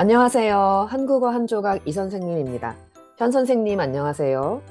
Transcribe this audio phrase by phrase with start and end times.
[0.00, 0.86] 안녕하세요.
[0.88, 2.76] 한국어 한 조각 이 선생님입니다.
[3.18, 4.62] 현 선생님 안녕하세요.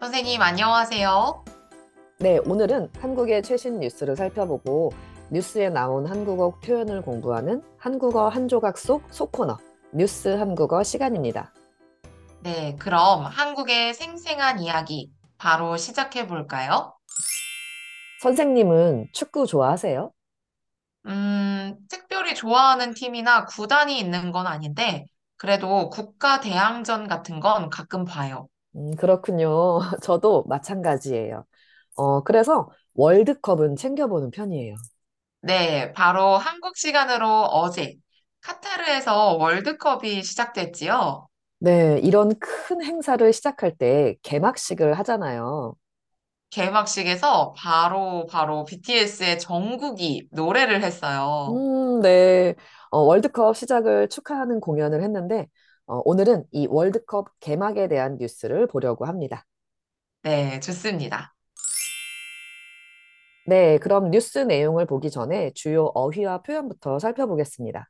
[0.00, 1.44] 선생님, 안녕하세요.
[2.20, 4.92] 네, 오늘은 한국의 최신 뉴스를 살펴보고
[5.30, 9.58] 뉴스에 나온 한국어 표현을 공부하는 한국어 한 조각 속 소코너
[9.92, 11.52] 뉴스 한국어 시간입니다.
[12.40, 16.94] 네, 그럼 한국의 생생한 이야기 바로 시작해 볼까요?
[18.22, 20.12] 선생님은 축구 좋아하세요?
[21.06, 25.06] 음, 특별히 좋아하는 팀이나 구단이 있는 건 아닌데,
[25.36, 28.48] 그래도 국가 대항전 같은 건 가끔 봐요.
[28.76, 29.78] 음, 그렇군요.
[30.02, 31.44] 저도 마찬가지예요.
[31.96, 34.74] 어, 그래서 월드컵은 챙겨보는 편이에요.
[35.40, 37.94] 네, 바로 한국 시간으로 어제
[38.40, 41.28] 카타르에서 월드컵이 시작됐지요.
[41.58, 45.74] 네, 이런 큰 행사를 시작할 때 개막식을 하잖아요.
[46.50, 51.52] 개막식에서 바로 바로 BTS의 정국이 노래를 했어요.
[51.54, 52.54] 음, 네.
[52.90, 55.46] 어, 월드컵 시작을 축하하는 공연을 했는데,
[55.86, 59.44] 어, 오늘은 이 월드컵 개막에 대한 뉴스를 보려고 합니다.
[60.22, 61.34] 네, 좋습니다.
[63.46, 67.88] 네, 그럼 뉴스 내용을 보기 전에 주요 어휘와 표현부터 살펴보겠습니다.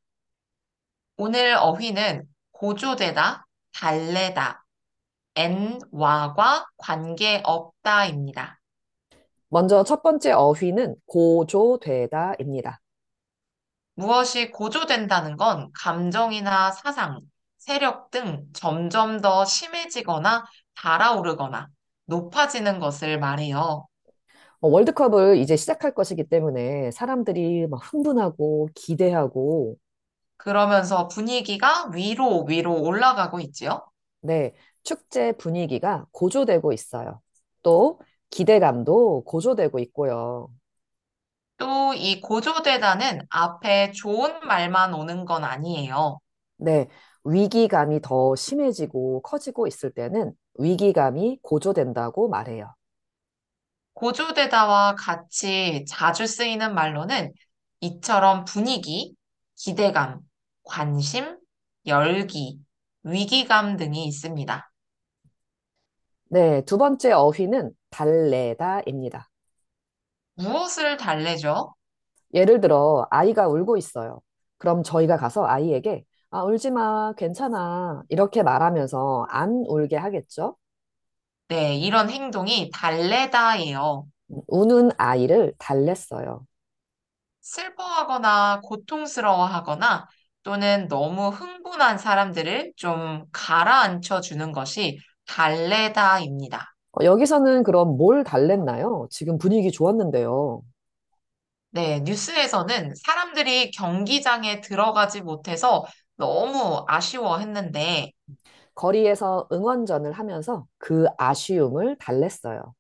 [1.17, 4.66] 오늘 어휘는 고조되다, 달래다,
[5.37, 8.59] n와과 관계없다입니다.
[9.49, 12.81] 먼저 첫 번째 어휘는 고조되다입니다.
[13.95, 17.21] 무엇이 고조된다는 건 감정이나 사상,
[17.59, 20.45] 세력 등 점점 더 심해지거나
[20.77, 21.69] 달아오르거나
[22.07, 23.87] 높아지는 것을 말해요.
[24.61, 29.77] 어, 월드컵을 이제 시작할 것이기 때문에 사람들이 막 흥분하고 기대하고,
[30.39, 33.83] 그러면서 분위기가 위로 위로 올라가고 있지요.
[34.21, 34.55] 네,
[34.87, 37.23] 축제 분위기가 고조되고 있어요.
[37.65, 40.51] 또 기대감도 고조되고 있고요.
[41.59, 46.19] 또 이 고조되다는 앞에 좋은 말만 오는 건 아니에요.
[46.59, 46.89] 네,
[47.25, 52.75] 위기감이 더 심해지고 커지고 있을 때는 위기감이 고조된다고 말해요.
[53.95, 57.33] 고조되다와 같이 자주 쓰이는 말로는
[57.81, 59.15] 이처럼 분위기,
[59.57, 60.21] 기대감,
[60.63, 61.39] 관심,
[61.87, 62.59] 열기,
[63.05, 64.71] 위기감 등이 있습니다.
[66.29, 69.29] 네, 두 번째 어휘는 달래다입니다.
[70.37, 71.75] 무엇을 달래죠?
[72.35, 74.21] 예를 들어 아이가 울고 있어요.
[74.59, 78.03] 그럼 저희가 가서 아이에게 아, 울지 마, 괜찮아.
[78.09, 80.57] 이렇게 말하면서 안 울게 하겠죠?
[81.49, 84.07] 네, 이런 행동이 달래다예요.
[84.49, 86.47] 우는 아이를 달랬어요.
[87.41, 90.09] 슬퍼하거나 고통스러워하거나
[90.43, 96.75] 또는 너무 흥분한 사람들을 좀 가라앉혀 주는 것이 달래다입니다.
[96.93, 99.07] 어, 여기서는 그럼 뭘 달랬나요?
[99.11, 100.63] 지금 분위기 좋았는데요.
[101.71, 105.85] 네, 뉴스에서는 사람들이 경기장에 들어가지 못해서
[106.17, 108.13] 너무 아쉬워했는데,
[108.75, 112.75] 거리에서 응원전을 하면서 그 아쉬움을 달랬어요.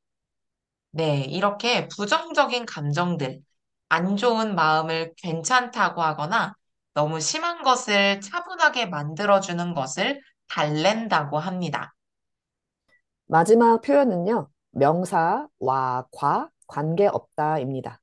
[0.91, 3.41] 네, 이렇게 부정적인 감정들,
[3.89, 6.55] 안 좋은 마음을 괜찮다고 하거나
[6.95, 11.95] 너무 심한 것을 차분하게 만들어주는 것을 달랜다고 합니다.
[13.27, 18.01] 마지막 표현은요, 명사, 와, 과, 관계없다입니다.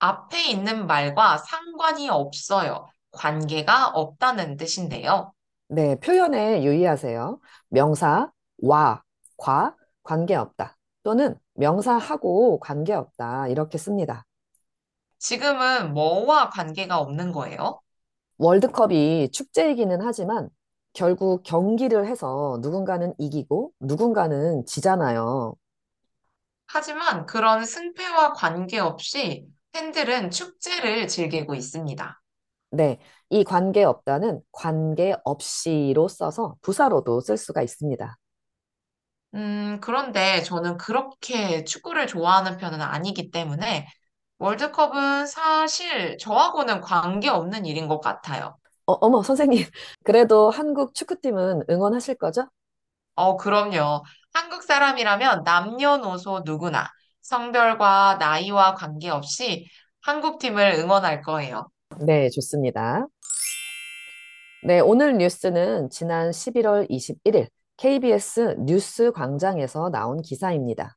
[0.00, 2.88] 앞에 있는 말과 상관이 없어요.
[3.12, 5.32] 관계가 없다는 뜻인데요.
[5.68, 7.40] 네, 표현에 유의하세요.
[7.68, 9.02] 명사, 와,
[9.36, 10.76] 과, 관계없다.
[11.02, 13.48] 또는 명사하고 관계없다.
[13.48, 14.26] 이렇게 씁니다.
[15.18, 17.80] 지금은 뭐와 관계가 없는 거예요?
[18.38, 20.48] 월드컵이 축제이기는 하지만
[20.92, 25.54] 결국 경기를 해서 누군가는 이기고 누군가는 지잖아요.
[26.68, 32.22] 하지만 그런 승패와 관계없이 팬들은 축제를 즐기고 있습니다.
[32.72, 32.98] 네,
[33.30, 38.16] 이 관계없다는 관계없이로 써서 부사로도 쓸 수가 있습니다.
[39.34, 43.86] 음, 그런데 저는 그렇게 축구를 좋아하는 편은 아니기 때문에
[44.38, 48.58] 월드컵은 사실 저하고는 관계없는 일인 것 같아요.
[48.90, 49.64] 어, 어머, 선생님.
[50.04, 52.48] 그래도 한국 축구팀은 응원하실 거죠?
[53.14, 54.02] 어, 그럼요.
[54.32, 56.88] 한국 사람이라면 남녀노소 누구나
[57.22, 59.66] 성별과 나이와 관계없이
[60.00, 61.68] 한국 팀을 응원할 거예요.
[62.00, 63.06] 네, 좋습니다.
[64.64, 70.96] 네, 오늘 뉴스는 지난 11월 21일 KBS 뉴스 광장에서 나온 기사입니다.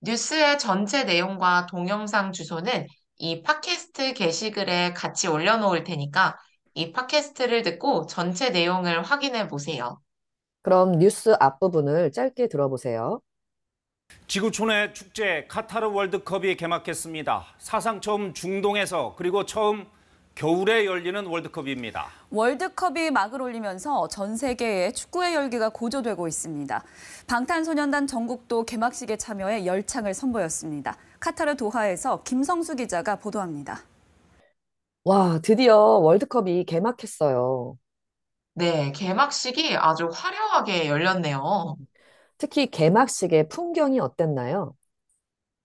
[0.00, 2.86] 뉴스의 전체 내용과 동영상 주소는
[3.16, 6.36] 이 팟캐스트 게시글에 같이 올려놓을 테니까
[6.74, 10.00] 이 팟캐스트를 듣고 전체 내용을 확인해 보세요.
[10.62, 13.20] 그럼 뉴스 앞부분을 짧게 들어보세요.
[14.26, 17.44] 지구촌의 축제 카타르 월드컵이 개막했습니다.
[17.58, 19.86] 사상 처음 중동에서 그리고 처음
[20.34, 22.06] 겨울에 열리는 월드컵입니다.
[22.30, 26.82] 월드컵이 막을 올리면서 전 세계의 축구의 열기가 고조되고 있습니다.
[27.26, 30.96] 방탄소년단 정국도 개막식에 참여해 열창을 선보였습니다.
[31.20, 33.82] 카타르 도하에서 김성수 기자가 보도합니다.
[35.04, 37.76] 와, 드디어 월드컵이 개막했어요.
[38.54, 41.76] 네, 개막식이 아주 화려하게 열렸네요.
[42.38, 44.74] 특히 개막식의 풍경이 어땠나요?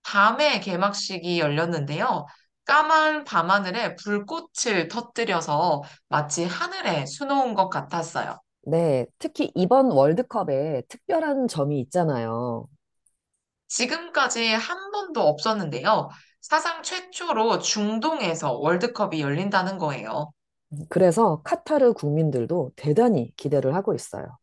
[0.02, 2.26] 밤에 개막식이 열렸는데요.
[2.64, 8.40] 까만 밤하늘에 불꽃을 터뜨려서 마치 하늘에 수놓은 것 같았어요.
[8.62, 12.68] 네, 특히 이번 월드컵에 특별한 점이 있잖아요.
[13.68, 16.08] 지금까지 한 번도 없었는데요.
[16.40, 20.32] 사상 최초로 중동에서 월드컵이 열린다는 거예요.
[20.88, 24.38] 그래서 카타르 국민들도 대단히 기대를 하고 있어요.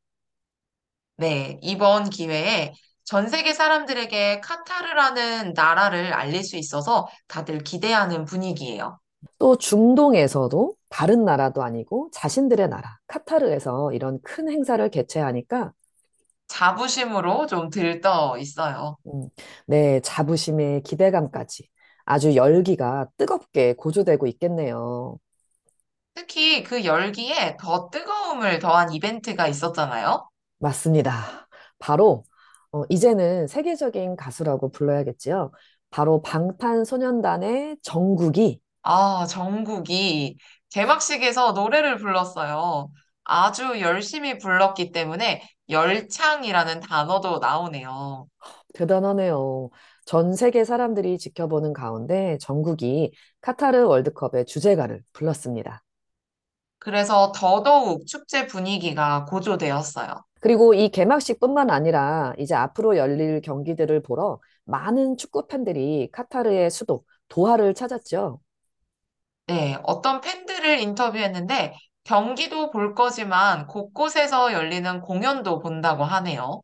[1.17, 8.99] 네, 이번 기회에 전 세계 사람들에게 카타르라는 나라를 알릴 수 있어서 다들 기대하는 분위기예요.
[9.37, 15.71] 또 중동에서도 다른 나라도 아니고 자신들의 나라, 카타르에서 이런 큰 행사를 개최하니까
[16.47, 18.97] 자부심으로 좀 들떠 있어요.
[19.07, 19.29] 음,
[19.67, 21.69] 네, 자부심에 기대감까지
[22.05, 25.17] 아주 열기가 뜨겁게 고조되고 있겠네요.
[26.13, 30.27] 특히 그 열기에 더 뜨거움을 더한 이벤트가 있었잖아요.
[30.59, 31.47] 맞습니다.
[31.79, 32.23] 바로
[32.71, 35.51] 어, 이제는 세계적인 가수라고 불러야겠지요.
[35.89, 40.37] 바로 방탄소년단의 정국이 아, 정국이
[40.71, 42.91] 개막식에서 노래를 불렀어요.
[43.23, 48.27] 아주 열심히 불렀기 때문에 열창이라는 단어도 나오네요.
[48.73, 49.69] 대단하네요.
[50.05, 53.11] 전 세계 사람들이 지켜보는 가운데 정국이
[53.41, 55.83] 카타르 월드컵의 주제가를 불렀습니다.
[56.79, 60.23] 그래서 더더욱 축제 분위기가 고조되었어요.
[60.39, 67.73] 그리고 이 개막식뿐만 아니라 이제 앞으로 열릴 경기들을 보러 많은 축구 팬들이 카타르의 수도 도하를
[67.73, 68.39] 찾았죠.
[69.47, 76.61] 네, 어떤 팬들을 인터뷰했는데 경기도 볼 거지만 곳곳에서 열리는 공연도 본다고 하네요.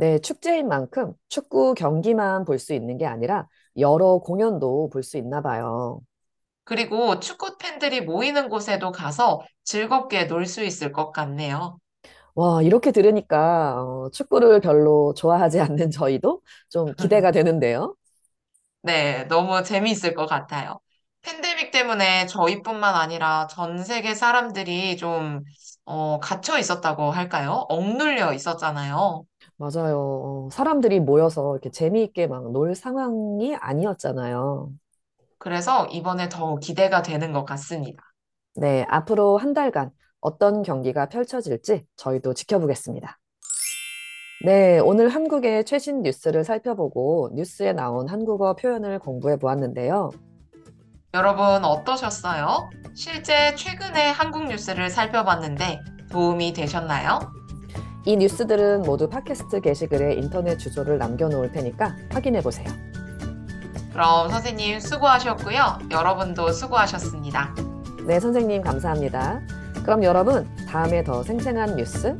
[0.00, 5.42] 네, 축제인 만큼 축구 경기만 볼 수 있는 게 아니라 여러 공연도 볼 수 있나
[5.42, 6.00] 봐요.
[6.64, 11.78] 그리고 축구 팬들이 모이는 곳에도 가서 즐겁게 놀 수 있을 것 같네요.
[12.34, 17.94] 와, 이렇게 들으니까 어, 축구를 별로 좋아하지 않는 저희도 좀 기대가 되는데요.
[18.82, 20.80] 네, 너무 재미있을 것 같아요.
[21.22, 25.42] 팬데믹 때문에 저희뿐만 아니라 전 세계 사람들이 좀,
[25.84, 27.66] 어, 갇혀 있었다고 할까요?
[27.68, 29.24] 억눌려 있었잖아요.
[29.60, 29.98] 맞아요.
[30.46, 34.72] 어, 사람들이 모여서 이렇게 재미있게 막 놀 상황이 아니었잖아요.
[35.38, 38.02] 그래서 이번에 더 기대가 되는 것 같습니다.
[38.56, 39.90] 네, 앞으로 한 달간
[40.20, 43.18] 어떤 경기가 펼쳐질지 저희도 지켜보겠습니다.
[44.46, 50.10] 네, 오늘 한국의 최신 뉴스를 살펴보고 뉴스에 나온 한국어 표현을 공부해 보았는데요.
[51.12, 52.70] 여러분 어떠셨어요?
[52.94, 55.80] 실제 최근에 한국 뉴스를 살펴봤는데
[56.10, 57.18] 도움이 되셨나요?
[58.04, 62.66] 이 뉴스들은 모두 팟캐스트 게시글에 인터넷 주소를 남겨놓을 테니까 확인해 보세요.
[63.92, 65.78] 그럼 선생님 수고하셨고요.
[65.90, 67.54] 여러분도 수고하셨습니다.
[68.06, 69.40] 네, 선생님 감사합니다.
[69.84, 72.18] 그럼 여러분, 다음에 더 생생한 뉴스,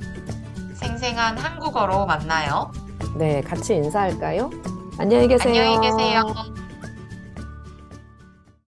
[0.75, 2.71] 생생한 한국어로 만나요.
[3.17, 4.51] 네, 같이 인사할까요?
[4.99, 5.63] 안녕히 계세요.
[5.63, 6.60] 안녕히 계세요.